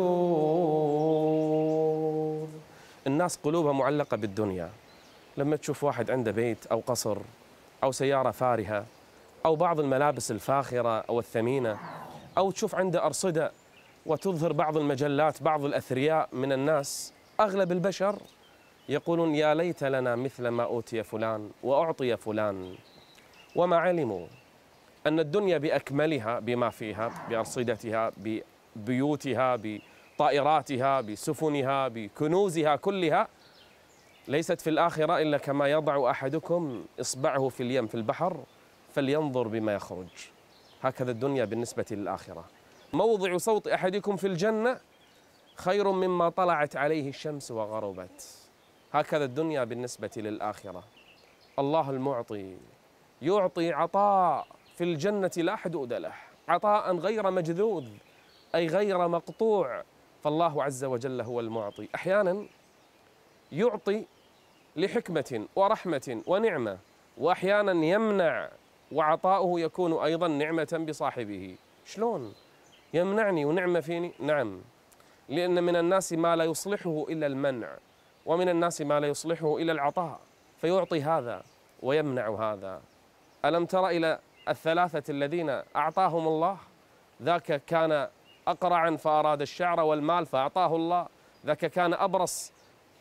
الناس 3.08 3.40
قلوبها 3.44 3.72
معلقة 3.72 4.18
بالدنيا. 4.18 4.70
لما 5.38 5.56
تشوف 5.56 5.84
واحد 5.84 6.12
عنده 6.12 6.32
بيت 6.32 6.66
أو 6.66 6.80
قصر 6.88 7.18
أو 7.84 7.92
سيارة 7.92 8.32
فارهة 8.32 8.86
أو 9.46 9.56
بعض 9.56 9.80
الملابس 9.80 10.32
الفاخرة 10.32 11.00
أو 11.00 11.20
الثمينة 11.20 11.78
أو 12.38 12.52
تشوف 12.52 12.76
عنده 12.76 13.06
أرصدة 13.06 13.52
وتظهر 14.06 14.54
بعض 14.54 14.78
المجلات 14.78 15.44
بعض 15.44 15.66
الأثرياء 15.66 16.30
من 16.34 16.52
الناس 16.52 17.14
أغلب 17.40 17.72
البشر 17.72 18.20
يقولون 18.90 19.36
يا 19.36 19.54
ليت 19.54 19.84
لنا 19.84 20.16
مثل 20.16 20.48
ما 20.48 20.64
أوتي 20.64 21.04
فلان 21.04 21.50
وأعطي 21.64 22.18
فلان. 22.18 22.76
وما 23.56 23.78
علموا 23.78 24.28
أن 25.08 25.20
الدنيا 25.20 25.58
بأكملها 25.58 26.40
بما 26.40 26.70
فيها 26.70 27.12
بأرصدتها 27.30 28.12
ببيوتها 28.18 29.60
بطائراتها 30.16 31.02
بسفنها 31.02 31.88
بكنوزها 31.88 32.76
كلها 32.76 33.28
ليست 34.28 34.62
في 34.62 34.70
الآخرة 34.70 35.22
إلا 35.22 35.38
كما 35.38 35.68
يضع 35.68 36.12
أحدكم 36.12 36.86
إصبعه 37.00 37.50
في 37.50 37.64
اليم 37.64 37.88
في 37.88 37.96
البحر 37.96 38.38
فلينظر 38.94 39.48
بما 39.48 39.74
يخرج. 39.74 40.08
هكذا 40.84 41.12
الدنيا 41.12 41.46
بالنسبة 41.46 41.86
للآخرة. 41.92 42.46
موضع 42.94 43.38
صوت 43.38 43.68
أحدكم 43.68 44.16
في 44.16 44.28
الجنة 44.28 44.80
خير 45.56 45.92
مما 45.92 46.30
طلعت 46.30 46.76
عليه 46.76 47.10
الشمس 47.10 47.52
وغربت. 47.52 48.38
هكذا 48.94 49.26
الدنيا 49.26 49.64
بالنسبة 49.64 50.12
للآخرة. 50.18 50.84
الله 51.60 51.90
المعطي 51.90 52.58
يعطي 53.22 53.74
عطاء 53.74 54.48
في 54.76 54.84
الجنة 54.84 55.32
لا 55.38 55.56
حدود 55.56 55.94
له. 55.94 56.14
عطاء 56.48 56.96
غير 56.96 57.32
مجذوذ 57.32 57.88
أي 58.56 58.68
غير 58.68 59.08
مقطوع. 59.08 59.84
فالله 60.24 60.64
عز 60.64 60.84
وجل 60.84 61.22
هو 61.22 61.40
المعطي. 61.40 61.90
أحيانا 61.96 62.46
يعطي 63.52 64.06
لحكمة 64.76 65.46
ورحمة 65.56 66.22
ونعمة 66.28 66.78
وأحيانا 67.18 67.86
يمنع 67.86 68.50
وعطاؤه 68.92 69.60
يكون 69.60 69.94
أيضا 69.94 70.28
نعمة 70.28 70.86
بصاحبه. 70.90 71.56
شلون؟ 71.86 72.34
يمنعني 72.94 73.46
ونعمة 73.46 73.80
فيني؟ 73.80 74.12
نعم. 74.20 74.62
لأن 75.30 75.64
من 75.64 75.76
الناس 75.76 76.14
ما 76.14 76.36
لا 76.36 76.44
يصلحه 76.44 77.06
إلا 77.10 77.28
المنع 77.28 77.70
ومن 78.26 78.50
الناس 78.50 78.82
ما 78.82 79.00
لا 79.00 79.08
يصلحه 79.08 79.58
إلا 79.58 79.72
العطاء 79.72 80.20
فيعطي 80.62 81.02
هذا 81.02 81.44
ويمنع 81.82 82.30
هذا. 82.30 82.82
ألم 83.46 83.66
تر 83.66 83.88
إلى 83.88 84.20
الثلاثة 84.50 85.12
الذين 85.12 85.62
أعطاهم 85.76 86.28
الله؟ 86.28 86.58
ذاك 87.22 87.62
كان 87.66 88.08
اقرعا 88.48 88.96
فأراد 88.96 89.42
الشعر 89.42 89.80
والمال 89.80 90.26
فأعطاه 90.26 90.76
الله 90.76 91.08
ذاك 91.46 91.66
كان 91.66 91.94
أبرص 91.94 92.52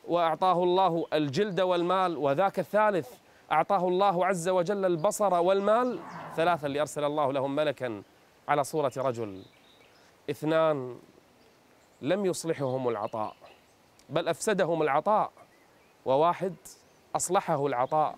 وأعطاه 0.08 0.62
الله 0.62 1.06
الجلد 1.12 1.60
والمال 1.60 2.16
وذاك 2.16 2.58
الثالث 2.58 3.08
أعطاه 3.52 3.88
الله 3.88 4.26
عز 4.26 4.48
وجل 4.48 4.84
البصر 4.84 5.34
والمال. 5.34 5.98
ثلاثة 6.36 6.66
اللي 6.66 6.80
ارسل 6.80 7.04
الله 7.04 7.32
لهم 7.32 7.54
ملكا 7.56 8.02
على 8.48 8.64
صورة 8.64 8.92
رجل. 8.96 9.42
اثنان 10.30 10.98
لم 12.02 12.26
يصلحهم 12.26 12.88
العطاء 12.88 13.36
بل 14.10 14.28
أفسدهم 14.28 14.82
العطاء 14.82 15.30
وواحد 16.04 16.54
أصلحه 17.16 17.66
العطاء. 17.66 18.16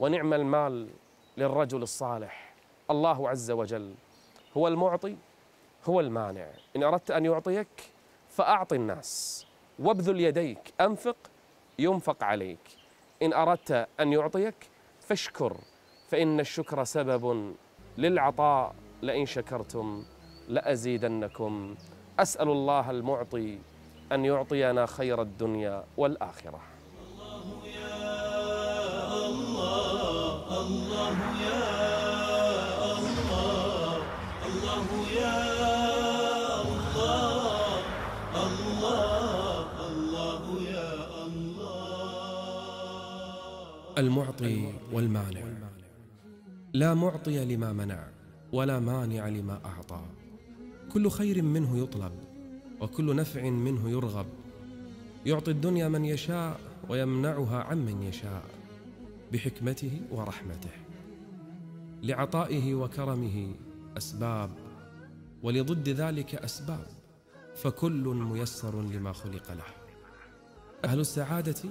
ونعم 0.00 0.34
المال 0.34 0.88
للرجل 1.36 1.82
الصالح. 1.82 2.54
الله 2.90 3.28
عز 3.28 3.50
وجل 3.50 3.94
هو 4.56 4.68
المعطي 4.68 5.16
هو 5.88 6.00
المانع. 6.00 6.46
إن 6.76 6.82
أردت 6.82 7.10
أن 7.10 7.24
يعطيك 7.24 7.92
فاعط 8.28 8.72
الناس. 8.72 9.46
وابذل 9.78 10.20
يديك 10.20 10.74
أنفق 10.80 11.16
ينفق 11.78 12.24
عليك. 12.24 12.60
إن 13.22 13.32
أردت 13.32 13.88
أن 14.00 14.12
يعطيك 14.12 14.54
فاشكر 15.00 15.56
فإن 16.08 16.40
الشكر 16.40 16.84
سبب 16.84 17.54
للعطاء 17.98 18.74
لئن 19.02 19.26
شكرتم 19.26 20.04
لأزيدنكم. 20.48 21.74
أسأل 22.18 22.48
الله 22.48 22.90
المعطي 22.90 23.58
أن 24.12 24.24
يعطينا 24.24 24.86
خير 24.86 25.22
الدنيا 25.22 25.84
والآخرة. 25.96 26.60
المعطي 44.04 44.72
والمانع. 44.92 45.42
لا 46.72 46.94
معطي 46.94 47.44
لما 47.44 47.72
منع 47.72 48.08
ولا 48.52 48.80
مانع 48.80 49.28
لما 49.28 49.60
أعطى. 49.64 50.02
كل 50.92 51.10
خير 51.10 51.42
منه 51.42 51.78
يطلب 51.78 52.12
وكل 52.80 53.16
نفع 53.16 53.50
منه 53.50 53.90
يرغب. 53.90 54.26
يعطي 55.26 55.50
الدنيا 55.50 55.88
من 55.88 56.04
يشاء 56.04 56.60
ويمنعها 56.88 57.62
عمن 57.62 58.02
يشاء 58.02 58.44
بحكمته 59.32 60.00
ورحمته. 60.10 60.70
لعطائه 62.02 62.74
وكرمه 62.74 63.54
أسباب 63.96 64.50
ولضد 65.42 65.88
ذلك 65.88 66.34
أسباب. 66.34 66.86
فكل 67.54 68.04
ميسر 68.04 68.82
لما 68.82 69.12
خلق 69.12 69.52
له. 69.52 69.64
أهل 70.84 71.00
السعادة 71.00 71.62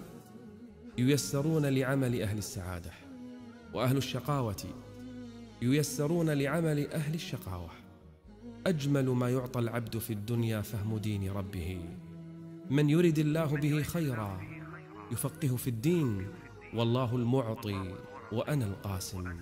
ييسرون 0.97 1.65
لعمل 1.65 2.21
أهل 2.21 2.37
السعادة 2.37 2.91
وأهل 3.73 3.97
الشقاوة 3.97 4.63
ييسرون 5.61 6.29
لعمل 6.29 6.91
أهل 6.91 7.13
الشقاوة. 7.13 7.69
أجمل 8.67 9.09
ما 9.09 9.29
يعطى 9.29 9.59
العبد 9.59 9.97
في 9.97 10.13
الدنيا 10.13 10.61
فهم 10.61 10.97
دين 10.97 11.31
ربه. 11.31 11.79
من 12.69 12.89
يرد 12.89 13.19
الله 13.19 13.45
به 13.45 13.83
خيرا 13.83 14.41
يفقه 15.11 15.55
في 15.55 15.69
الدين 15.69 16.27
والله 16.73 17.15
المعطي 17.15 17.95
وأنا 18.31 18.65
القاسم. 18.65 19.37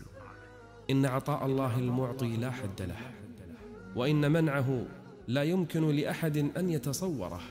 إن 0.90 1.06
عطاء 1.06 1.46
الله 1.46 1.80
المعطي 1.80 2.38
لا 2.38 2.52
حد 2.52 2.82
له 2.82 3.12
وإن 3.96 4.32
منعه 4.32 4.86
لا 5.28 5.44
يمكن 5.44 5.96
لأحد 5.96 6.38
أن 6.38 6.70
يتصوره. 6.70 7.42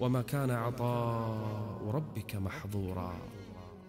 وما 0.00 0.22
كان 0.22 0.50
عطاء 0.50 1.90
ربك 1.94 2.36
محظورا. 2.36 3.14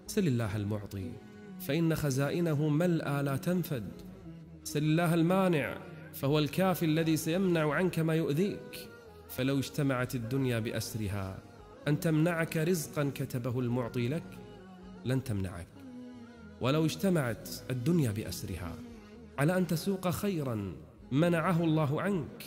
سل 0.07 0.27
الله 0.27 0.55
المعطي 0.55 1.11
فإن 1.59 1.95
خزائنه 1.95 2.67
ملأى 2.69 3.23
لا 3.23 3.37
تنفد. 3.37 3.91
سل 4.63 4.83
الله 4.83 5.13
المانع 5.13 5.77
فهو 6.13 6.39
الكافي 6.39 6.85
الذي 6.85 7.17
سيمنع 7.17 7.73
عنك 7.73 7.99
ما 7.99 8.15
يؤذيك. 8.15 8.89
فلو 9.29 9.59
اجتمعت 9.59 10.15
الدنيا 10.15 10.59
بأسرها 10.59 11.39
أن 11.87 11.99
تمنعك 11.99 12.57
رزقا 12.57 13.11
كتبه 13.15 13.59
المعطي 13.59 14.07
لك 14.07 14.37
لن 15.05 15.23
تمنعك. 15.23 15.67
ولو 16.61 16.85
اجتمعت 16.85 17.49
الدنيا 17.69 18.11
بأسرها 18.11 18.75
على 19.39 19.57
أن 19.57 19.67
تسوق 19.67 20.09
خيرا 20.09 20.73
منعه 21.11 21.63
الله 21.63 22.01
عنك 22.01 22.45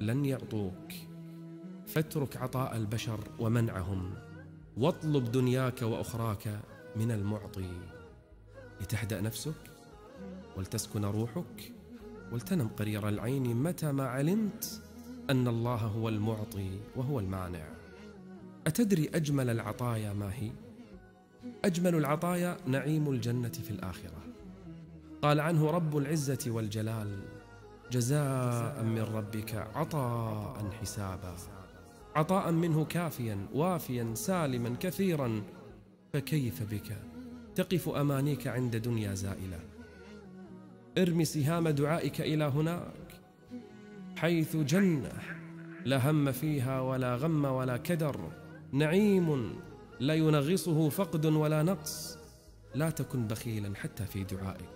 لن 0.00 0.24
يعطوك. 0.24 1.05
فاترك 1.96 2.36
عطاء 2.36 2.76
البشر 2.76 3.20
ومنعهم. 3.38 4.14
واطلب 4.76 5.32
دنياك 5.32 5.82
وأخراك 5.82 6.60
من 6.96 7.10
المعطي. 7.10 7.70
لتهدأ 8.80 9.20
نفسك 9.20 9.54
ولتسكن 10.56 11.04
روحك 11.04 11.72
ولتنم 12.32 12.68
قرير 12.68 13.08
العين 13.08 13.62
متى 13.62 13.92
ما 13.92 14.08
علمت 14.08 14.82
أن 15.30 15.48
الله 15.48 15.76
هو 15.76 16.08
المعطي 16.08 16.70
وهو 16.96 17.20
المانع. 17.20 17.68
أتدري 18.66 19.10
أجمل 19.14 19.50
العطايا 19.50 20.12
ما 20.12 20.34
هي؟ 20.34 20.50
أجمل 21.64 21.94
العطايا 21.94 22.56
نعيم 22.66 23.10
الجنة 23.10 23.48
في 23.48 23.70
الآخرة. 23.70 24.22
قال 25.22 25.40
عنه 25.40 25.70
رب 25.70 25.96
العزة 25.96 26.44
والجلال 26.46 27.20
جزاء 27.92 28.82
من 28.82 29.02
ربك 29.02 29.54
عطاء 29.54 30.70
حسابا. 30.80 31.55
عطاء 32.16 32.52
منه 32.52 32.84
كافيا 32.84 33.46
وافيا 33.54 34.14
سالما 34.14 34.76
كثيرا. 34.80 35.42
فكيف 36.12 36.62
بك؟ 36.72 36.96
تقف 37.54 37.88
أمانيك 37.88 38.46
عند 38.46 38.76
دنيا 38.76 39.14
زائلة. 39.14 39.58
ارمي 40.98 41.24
سهام 41.24 41.68
دعائك 41.68 42.20
إلى 42.20 42.44
هناك 42.44 43.20
حيث 44.16 44.56
جنة 44.56 45.12
لا 45.84 46.10
هم 46.10 46.32
فيها 46.32 46.80
ولا 46.80 47.16
غم 47.16 47.44
ولا 47.44 47.76
كدر. 47.76 48.20
نعيم 48.72 49.60
لا 50.00 50.14
ينغصه 50.14 50.88
فقد 50.88 51.26
ولا 51.26 51.62
نقص. 51.62 52.18
لا 52.74 52.90
تكن 52.90 53.26
بخيلا 53.26 53.76
حتى 53.76 54.04
في 54.04 54.24
دعائك. 54.24 54.68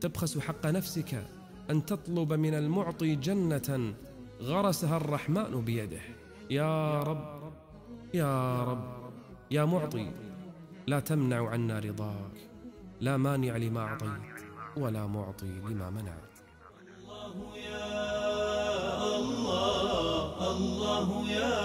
تبخس 0.00 0.38
حق 0.38 0.66
نفسك 0.66 1.26
أن 1.70 1.86
تطلب 1.86 2.32
من 2.32 2.54
المعطي 2.54 3.14
جنة. 3.14 3.94
غرسها 4.40 4.96
الرحمن 4.96 5.60
بيده. 5.60 6.00
يا 6.50 7.02
رب 7.02 7.52
يا 8.14 8.64
رب 8.64 9.12
يا 9.50 9.64
معطي 9.64 10.12
لا 10.86 11.00
تمنع 11.00 11.48
عنا 11.48 11.78
رضاك 11.78 12.36
لا 13.00 13.16
مانع 13.16 13.56
لما 13.56 13.80
أعطيت 13.80 14.44
ولا 14.76 15.06
معطي 15.06 15.46
لما 15.46 15.90
منعت. 15.90 16.34
الله 17.04 17.56
يا 17.56 19.16
الله 19.16 20.50
الله 20.50 21.30
يا 21.30 21.56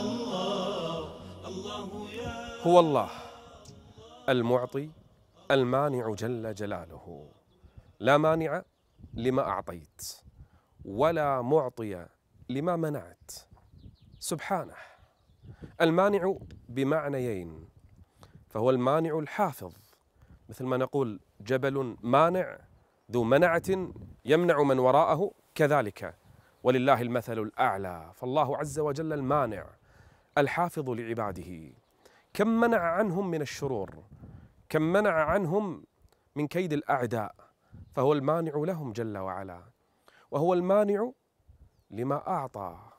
الله 0.00 1.08
الله 1.48 2.10
يا 2.12 2.62
هو 2.66 2.80
الله 2.80 3.10
المعطي 4.28 4.90
المانع 5.50 6.14
جل 6.14 6.54
جلاله. 6.54 7.28
لا 8.00 8.16
مانع 8.16 8.62
لما 9.14 9.42
أعطيت 9.42 10.02
ولا 10.84 11.42
معطي 11.42 12.06
لما 12.48 12.76
منعت. 12.76 13.49
سبحانه. 14.20 14.74
المانع 15.80 16.36
بمعنيين 16.68 17.68
فهو 18.48 18.70
المانع 18.70 19.18
الحافظ. 19.18 19.72
مثل 20.48 20.64
ما 20.64 20.76
نقول 20.76 21.20
جبل 21.40 21.96
مانع 22.02 22.58
ذو 23.10 23.24
منعة 23.24 23.88
يمنع 24.24 24.62
من 24.62 24.78
وراءه 24.78 25.30
كذلك. 25.54 26.14
ولله 26.62 27.02
المثل 27.02 27.38
الأعلى 27.38 28.10
فالله 28.14 28.56
عز 28.56 28.78
وجل 28.78 29.12
المانع 29.12 29.66
الحافظ 30.38 30.90
لعباده. 30.90 31.72
كم 32.34 32.48
منع 32.60 32.78
عنهم 32.78 33.30
من 33.30 33.42
الشرور؟ 33.42 34.04
كم 34.68 34.82
منع 34.82 35.12
عنهم 35.12 35.84
من 36.36 36.46
كيد 36.46 36.72
الأعداء؟ 36.72 37.34
فهو 37.94 38.12
المانع 38.12 38.52
لهم 38.56 38.92
جل 38.92 39.18
وعلا. 39.18 39.62
وهو 40.30 40.54
المانع 40.54 41.12
لما 41.90 42.28
أعطى. 42.28 42.90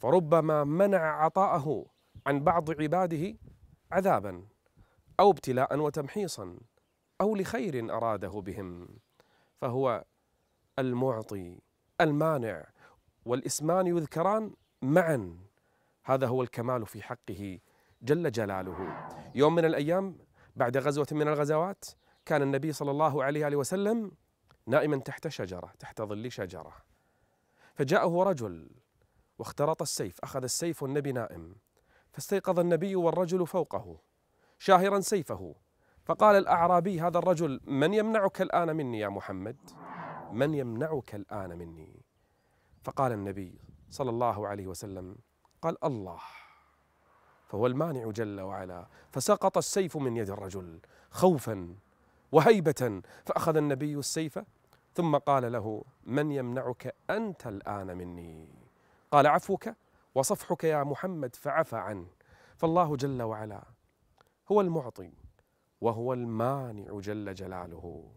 فربما 0.00 0.64
منع 0.64 1.24
عطاءه 1.24 1.86
عن 2.26 2.40
بعض 2.44 2.80
عباده 2.80 3.36
عذابا 3.92 4.44
أو 5.20 5.30
ابتلاء 5.30 5.78
وتمحيصا 5.78 6.56
أو 7.20 7.36
لخير 7.36 7.96
أراده 7.96 8.28
بهم. 8.28 8.88
فهو 9.60 10.04
المعطي 10.78 11.60
المانع 12.00 12.66
والإسمان 13.24 13.86
يذكران 13.86 14.54
معا. 14.82 15.38
هذا 16.04 16.26
هو 16.26 16.42
الكمال 16.42 16.86
في 16.86 17.02
حقه 17.02 17.58
جل 18.02 18.32
جلاله. 18.32 19.06
يوم 19.34 19.54
من 19.54 19.64
الأيام 19.64 20.18
بعد 20.56 20.76
غزوة 20.76 21.06
من 21.12 21.28
الغزوات 21.28 21.84
كان 22.26 22.42
النبي 22.42 22.72
صلى 22.72 22.90
الله 22.90 23.24
عليه 23.24 23.56
وسلم 23.56 24.12
نائما 24.66 24.96
تحت 24.96 25.28
شجرة 25.28 25.72
تحت 25.78 26.02
ظل 26.02 26.30
شجرة. 26.30 26.72
فجاءه 27.74 28.22
رجل 28.22 28.79
واخترط 29.40 29.82
السيف 29.82 30.20
أخذ 30.20 30.42
السيف 30.42 30.82
والنبي 30.82 31.12
نائم. 31.12 31.54
فاستيقظ 32.12 32.58
النبي 32.58 32.96
والرجل 32.96 33.46
فوقه 33.46 33.96
شاهرا 34.58 35.00
سيفه. 35.00 35.54
فقال 36.04 36.36
الأعرابي 36.36 37.00
هذا 37.00 37.18
الرجل 37.18 37.60
من 37.64 37.94
يمنعك 37.94 38.42
الآن 38.42 38.76
مني 38.76 38.98
يا 38.98 39.08
محمد؟ 39.08 39.56
من 40.32 40.54
يمنعك 40.54 41.14
الآن 41.14 41.58
مني؟ 41.58 42.02
فقال 42.82 43.12
النبي 43.12 43.58
صلى 43.90 44.10
الله 44.10 44.48
عليه 44.48 44.66
وسلم 44.66 45.16
قال 45.62 45.84
الله. 45.84 46.20
فهو 47.48 47.66
المانع 47.66 48.10
جل 48.10 48.40
وعلا. 48.40 48.86
فسقط 49.10 49.56
السيف 49.56 49.96
من 49.96 50.16
يد 50.16 50.30
الرجل 50.30 50.80
خوفا 51.10 51.74
وهيبة. 52.32 53.02
فأخذ 53.24 53.56
النبي 53.56 53.94
السيف 53.94 54.38
ثم 54.94 55.16
قال 55.16 55.52
له 55.52 55.84
من 56.04 56.32
يمنعك 56.32 56.94
أنت 57.10 57.46
الآن 57.46 57.96
مني؟ 57.96 58.59
قال 59.10 59.26
عفوك 59.26 59.68
وصفحك 60.14 60.64
يا 60.64 60.84
محمد 60.84 61.36
فعفى 61.36 61.76
عنه. 61.76 62.06
فالله 62.56 62.96
جل 62.96 63.22
وعلا 63.22 63.62
هو 64.52 64.60
المعطي 64.60 65.12
وهو 65.80 66.12
المانع 66.12 67.00
جل 67.00 67.34
جلاله. 67.34 68.10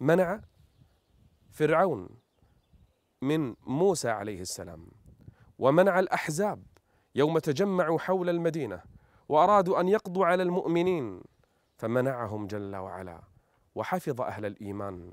منع 0.00 0.40
فرعون 1.50 2.08
من 3.22 3.54
موسى 3.66 4.08
عليه 4.10 4.40
السلام 4.40 4.86
ومنع 5.58 5.98
الأحزاب 5.98 6.62
يوم 7.14 7.38
تجمعوا 7.38 7.98
حول 7.98 8.28
المدينة 8.28 8.82
وأرادوا 9.28 9.80
أن 9.80 9.88
يقضوا 9.88 10.26
على 10.26 10.42
المؤمنين 10.42 11.22
فمنعهم 11.76 12.46
جل 12.46 12.76
وعلا 12.76 13.20
وحفظ 13.74 14.20
أهل 14.20 14.46
الإيمان. 14.46 15.12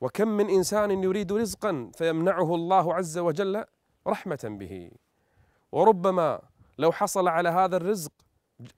وكم 0.00 0.28
من 0.28 0.50
إنسان 0.50 0.90
يريد 1.04 1.32
رزقا 1.32 1.90
فيمنعه 1.94 2.54
الله 2.54 2.94
عز 2.94 3.18
وجل 3.18 3.64
رحمة 4.08 4.38
به. 4.44 4.90
وربما 5.72 6.40
لو 6.78 6.92
حصل 6.92 7.28
على 7.28 7.48
هذا 7.48 7.76
الرزق 7.76 8.12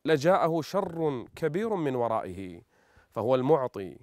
لجاءه 0.04 0.60
شر 0.60 1.24
كبير 1.36 1.74
من 1.74 1.94
ورائه. 1.94 2.60
فهو 3.10 3.34
المعطي 3.34 3.96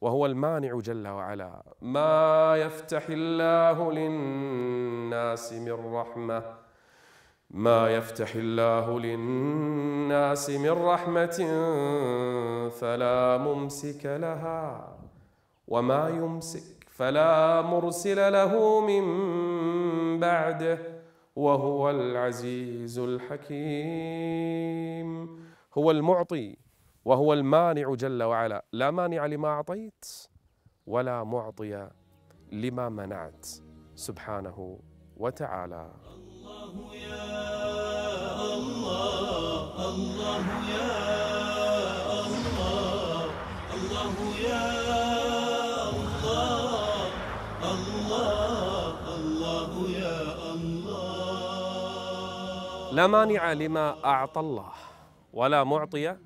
وهو 0.00 0.26
المانع 0.26 0.78
جل 0.78 1.08
وعلا. 1.08 1.62
ما 1.82 2.56
يفتح 2.56 3.06
الله 3.08 3.92
للناس 3.92 5.52
من 5.52 5.94
رحمة. 5.94 6.42
ما 7.50 7.88
يفتح 7.88 8.34
الله 8.34 9.00
للناس 9.00 10.50
من 10.50 10.70
رحمة 10.70 11.38
فلا 12.80 13.38
ممسك 13.38 14.06
لها. 14.06 14.96
وما 15.68 16.08
يمسك 16.08 16.84
فلا 16.90 17.62
مرسل 17.62 18.32
له 18.32 18.80
من 18.80 19.04
بعده 20.20 20.78
وهو 21.36 21.90
العزيز 21.90 22.98
الحكيم. 22.98 24.28
هو 25.78 25.90
المعطي 25.90 26.56
وهو 27.04 27.32
المانع 27.32 27.94
جل 27.94 28.22
وعلا. 28.22 28.64
لا 28.72 28.90
مانع 28.90 29.26
لما 29.26 29.48
أعطيت 29.48 30.04
ولا 30.86 31.24
معطي 31.24 31.88
لما 32.52 32.88
منعت. 32.88 33.46
سبحانه 33.94 34.78
وتعالى. 35.16 35.92
الله 36.14 36.94
يا 36.94 37.34
الله 38.54 39.88
الله 39.88 40.46
يا 40.70 40.92
الله 42.26 43.24
الله 43.74 44.14
يا 44.48 44.64
لا 52.94 53.06
مانع 53.06 53.52
لما 53.52 54.04
أعطى 54.04 54.40
الله 54.40 54.72
ولا 55.32 55.64
معطي 55.64 56.16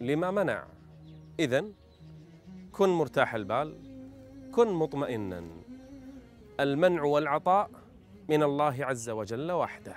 لما 0.00 0.30
منع. 0.30 0.64
اذا 1.40 1.64
كن 2.72 2.88
مرتاح 2.88 3.34
البال 3.34 3.78
كن 4.52 4.72
مطمئنا. 4.72 5.44
المنع 6.60 7.02
والعطاء 7.02 7.70
من 8.28 8.42
الله 8.42 8.76
عز 8.80 9.10
وجل 9.10 9.52
وحده. 9.52 9.94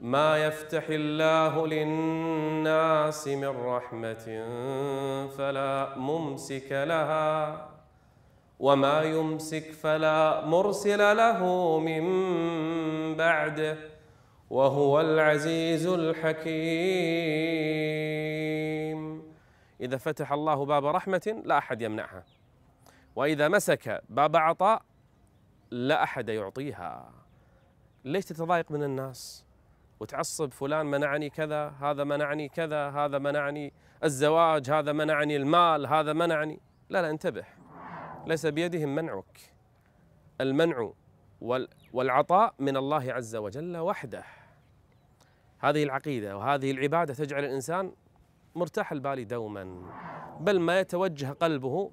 ما 0.00 0.46
يفتح 0.46 0.86
الله 0.88 1.66
للناس 1.66 3.28
من 3.28 3.48
رحمة 3.66 4.26
فلا 5.36 5.94
ممسك 5.98 6.68
لها 6.70 7.68
وما 8.60 9.02
يمسك 9.02 9.72
فلا 9.72 10.46
مرسل 10.46 11.16
له 11.16 11.40
من 11.78 12.04
بعده 13.16 13.93
وهو 14.50 15.00
العزيز 15.00 15.86
الحكيم. 15.86 16.54
إذا 19.80 19.96
فتح 19.96 20.32
الله 20.32 20.64
باب 20.64 20.86
رحمة 20.86 21.42
لا 21.44 21.58
أحد 21.58 21.82
يمنعها. 21.82 22.24
وإذا 23.16 23.48
مسك 23.48 24.02
باب 24.08 24.36
عطاء 24.36 24.82
لا 25.70 26.02
أحد 26.02 26.28
يعطيها. 26.28 27.12
ليش 28.04 28.24
تتضايق 28.24 28.70
من 28.70 28.82
الناس؟ 28.82 29.44
وتعصب 30.00 30.52
فلان 30.52 30.86
منعني 30.86 31.30
كذا 31.30 31.68
هذا 31.68 32.04
منعني 32.04 32.48
كذا 32.48 32.90
هذا 32.90 33.18
منعني 33.18 33.72
الزواج 34.04 34.70
هذا 34.70 34.92
منعني 34.92 35.36
المال 35.36 35.86
هذا 35.86 36.12
منعني. 36.12 36.60
لا 36.88 37.02
لا 37.02 37.10
انتبه. 37.10 37.44
ليس 38.26 38.46
بيدهم 38.46 38.94
منعك. 38.94 39.40
المنع 40.40 40.92
والعطاء 41.94 42.54
من 42.58 42.76
الله 42.76 43.12
عز 43.12 43.36
وجل 43.36 43.76
وحده. 43.76 44.24
هذه 45.58 45.82
العقيدة 45.82 46.36
وهذه 46.36 46.70
العبادة 46.70 47.14
تجعل 47.14 47.44
الإنسان 47.44 47.92
مرتاح 48.54 48.92
البال 48.92 49.28
دوما 49.28 49.82
بل 50.40 50.60
ما 50.60 50.80
يتوجه 50.80 51.32
قلبه 51.32 51.90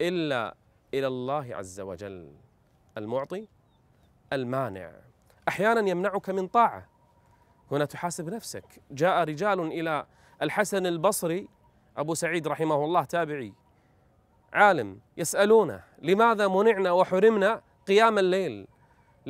إلا 0.00 0.54
إلى 0.94 1.06
الله 1.06 1.56
عز 1.56 1.80
وجل 1.80 2.32
المعطي 2.98 3.48
المانع. 4.32 4.92
أحيانا 5.48 5.90
يمنعك 5.90 6.30
من 6.30 6.46
طاعة 6.46 6.88
هنا 7.70 7.84
تحاسب 7.84 8.28
نفسك. 8.28 8.64
جاء 8.90 9.24
رجال 9.24 9.60
إلى 9.60 10.06
الحسن 10.42 10.86
البصري 10.86 11.48
أبو 11.96 12.14
سعيد 12.14 12.48
رحمه 12.48 12.84
الله 12.84 13.04
تابعي 13.04 13.52
عالم 14.52 15.00
يسألونه 15.16 15.82
لماذا 16.02 16.48
منعنا 16.48 16.90
وحرمنا 16.92 17.62
قيام 17.86 18.18
الليل؟ 18.18 18.66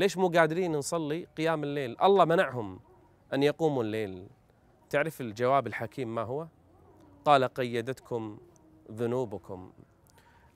ليش 0.00 0.16
مو 0.16 0.28
قادرين 0.28 0.72
نصلي 0.72 1.26
قيام 1.36 1.64
الليل؟ 1.64 1.96
الله 2.02 2.24
منعهم 2.24 2.80
أن 3.34 3.42
يقوموا 3.42 3.82
الليل. 3.82 4.26
تعرف 4.90 5.20
الجواب 5.20 5.66
الحكيم 5.66 6.14
ما 6.14 6.22
هو؟ 6.22 6.46
قال 7.24 7.44
قيدتكم 7.44 8.38
ذنوبكم. 8.92 9.72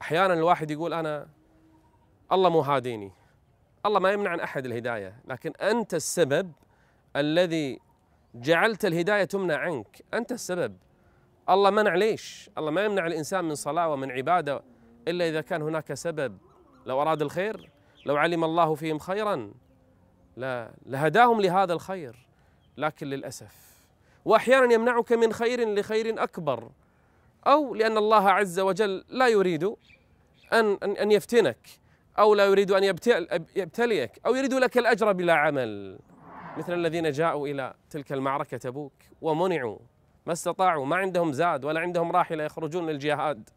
أحيانا 0.03 0.35
الواحد 0.35 0.71
يقول 0.71 0.95
أنا 0.95 1.29
الله 2.33 2.51
مو 2.51 2.61
هاديني. 2.61 3.13
الله 3.87 4.01
ما 4.01 4.13
يمنع 4.13 4.31
عن 4.31 4.41
أحد 4.41 4.67
الهداية 4.67 5.17
لكن 5.29 5.53
أنت 5.61 5.95
السبب 5.95 6.53
الذي 7.17 7.81
جعلت 8.35 8.85
الهداية 8.85 9.25
تمنع 9.25 9.57
عنك. 9.57 10.03
أنت 10.15 10.33
السبب. 10.33 10.77
الله 11.51 11.71
منع 11.71 11.95
ليش؟ 11.95 12.51
الله 12.59 12.71
ما 12.71 12.85
يمنع 12.85 13.07
الإنسان 13.07 13.45
من 13.45 13.55
صلاة 13.55 13.89
ومن 13.89 14.11
عبادة 14.11 14.63
إلا 15.09 15.29
إذا 15.29 15.41
كان 15.41 15.63
هناك 15.63 15.95
سبب. 15.95 16.39
لو 16.87 17.03
أراد 17.03 17.23
الخير 17.23 17.74
لو 18.07 18.17
علم 18.17 18.45
الله 18.45 18.75
فيهم 18.75 18.99
خيرا 18.99 19.53
لا 20.37 20.71
لهداهم 20.87 21.41
لهذا 21.41 21.73
الخير. 21.73 22.27
لكن 22.77 23.07
للأسف 23.07 23.75
واحيانا 24.25 24.75
يمنعك 24.75 25.13
من 25.13 25.33
خير 25.33 25.75
لخير 25.75 26.23
أكبر 26.23 26.71
أو 27.47 27.75
لأن 27.75 27.97
الله 27.97 28.31
عز 28.31 28.61
وجل 28.61 29.05
لا 29.09 29.29
يريد 29.29 29.65
أن 30.53 30.79
أن 30.83 30.97
أن 30.97 31.13
يفتنك 31.13 31.69
أو 32.19 32.35
لا 32.35 32.47
يريد 32.47 32.71
أن 32.71 32.85
يبتليك 33.57 34.21
أو 34.27 34.35
يريد 34.35 34.55
لك 34.55 34.79
الأجر 34.79 35.13
بلا 35.13 35.35
عمل. 35.35 35.99
مثل 36.57 36.73
الذين 36.73 37.11
جاءوا 37.11 37.49
إلى 37.49 37.75
تلك 37.91 38.13
المعركة 38.13 38.57
تبوك 38.57 38.93
ومنعوا 39.23 39.79
ما 40.27 40.33
استطاعوا 40.33 40.87
ما 40.87 40.97
عندهم 40.97 41.33
زاد 41.33 41.65
ولا 41.65 41.81
عندهم 41.81 42.13
راحلة 42.13 42.45
يخرجون 42.45 42.87
للجهاد. 42.87 43.49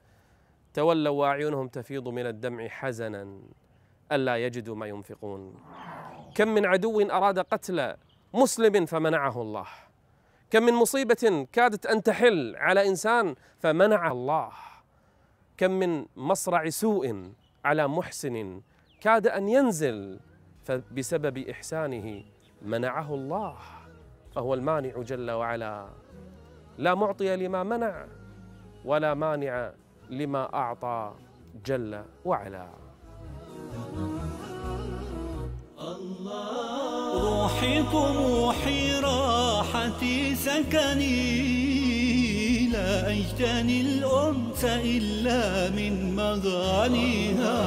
تولوا 0.73 1.13
وأعينهم 1.19 1.67
تفيض 1.67 2.07
من 2.07 2.25
الدمع 2.25 2.67
حزنا. 2.67 3.41
ألا 4.11 4.37
يجدوا 4.37 4.75
ما 4.75 4.87
ينفقون. 4.87 5.55
كم 6.35 6.47
من 6.47 6.65
عدو 6.65 7.01
أراد 7.01 7.39
قتل 7.39 7.95
مسلم 8.33 8.85
فمنعه 8.85 9.41
الله. 9.41 9.67
كم 10.49 10.63
من 10.63 10.73
مصيبة 10.73 11.47
كادت 11.51 11.85
أن 11.85 12.03
تحل 12.03 12.55
على 12.55 12.87
إنسان 12.87 13.35
فمنع 13.59 14.11
الله. 14.11 14.51
كم 15.57 15.71
من 15.71 16.05
مصرع 16.15 16.69
سوء 16.69 17.31
على 17.65 17.87
محسن 17.87 18.61
كاد 19.01 19.27
أن 19.27 19.49
ينزل 19.49 20.19
فبسبب 20.65 21.37
إحسانه 21.37 22.23
منعه 22.61 23.13
الله. 23.13 23.57
فهو 24.35 24.53
المانع 24.53 25.01
جل 25.01 25.31
وعلا. 25.31 25.89
لا 26.77 26.95
معطي 26.95 27.35
لما 27.35 27.63
منع 27.63 28.05
ولا 28.85 29.13
مانع 29.13 29.73
لما 30.09 30.53
أعطى 30.53 31.15
جل 31.65 32.03
وعلا. 32.25 32.86
روحي 37.13 37.83
طموحي 37.83 38.99
راحتي 38.99 40.35
سكني 40.35 41.17
لا 42.67 43.09
أجتني 43.11 43.81
الأنس 43.81 44.63
إلا 44.63 45.69
من 45.69 46.15
مغانيها. 46.15 47.57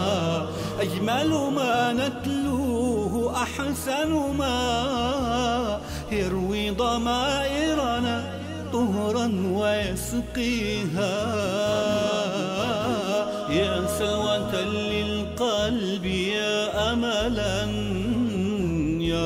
أجمل 0.81 1.31
ما 1.55 1.93
نتلوه 1.93 3.43
أحسن 3.43 4.11
ما 4.39 5.81
يروي 6.13 6.71
ضمائرنا 6.71 8.41
طهرا 8.73 9.27
ويسقيها. 9.53 11.15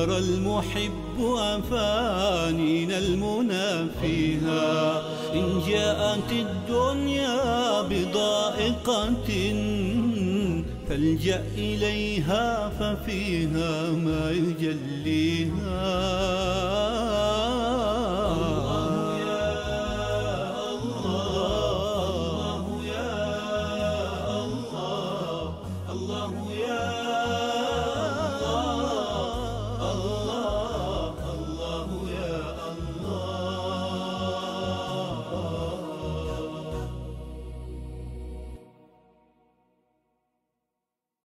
يرى 0.05 0.17
المحب 0.17 1.19
أفانينا 1.37 2.97
المنى 2.97 3.89
فيها 4.01 5.01
إن 5.33 5.61
جاءت 5.67 6.31
الدنيا 6.31 7.81
بضائقة 7.81 9.29
فالجأ 10.89 11.43
إليها 11.57 12.69
ففيها 12.69 13.89
ما 13.91 14.31
يجليها. 14.31 15.75